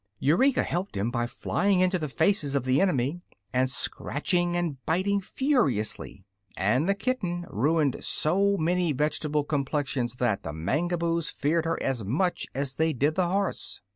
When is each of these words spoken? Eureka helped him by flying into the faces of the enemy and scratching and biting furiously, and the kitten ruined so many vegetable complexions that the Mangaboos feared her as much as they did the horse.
Eureka 0.17 0.63
helped 0.63 0.97
him 0.97 1.11
by 1.11 1.27
flying 1.27 1.79
into 1.79 1.99
the 1.99 2.09
faces 2.09 2.55
of 2.55 2.65
the 2.65 2.81
enemy 2.81 3.21
and 3.53 3.69
scratching 3.69 4.57
and 4.57 4.83
biting 4.83 5.21
furiously, 5.21 6.25
and 6.57 6.89
the 6.89 6.95
kitten 6.95 7.45
ruined 7.51 7.95
so 8.03 8.57
many 8.57 8.93
vegetable 8.93 9.43
complexions 9.43 10.15
that 10.15 10.41
the 10.41 10.53
Mangaboos 10.53 11.29
feared 11.29 11.65
her 11.65 11.77
as 11.83 12.03
much 12.03 12.47
as 12.55 12.73
they 12.77 12.93
did 12.93 13.13
the 13.13 13.27
horse. 13.27 13.79